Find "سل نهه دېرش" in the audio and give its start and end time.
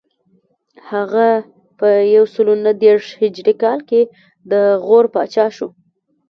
2.33-3.07